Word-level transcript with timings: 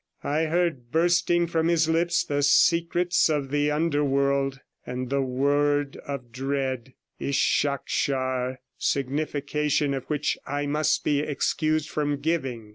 I 0.23 0.45
heard 0.45 0.89
bursting 0.91 1.45
from 1.45 1.67
his 1.67 1.87
lips 1.87 2.23
the 2.25 2.41
secrets 2.41 3.29
of 3.29 3.51
the 3.51 3.69
underworld, 3.69 4.59
and 4.83 5.11
the 5.11 5.21
word 5.21 5.95
of 5.97 6.31
dread, 6.31 6.95
'Ishakshar', 7.19 8.57
signification 8.79 9.93
of 9.93 10.05
which 10.05 10.39
I 10.47 10.65
must 10.65 11.03
be 11.03 11.19
excused 11.19 11.87
from 11.91 12.19
giving. 12.19 12.69